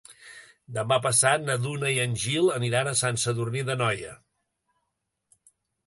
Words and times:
Demà 0.77 0.97
passat 1.03 1.45
na 1.51 1.57
Duna 1.65 1.91
i 1.97 2.01
en 2.07 2.17
Gil 2.25 2.49
aniran 2.57 2.91
a 2.93 2.97
Sant 3.05 3.23
Sadurní 3.27 3.65
d'Anoia. 3.71 4.19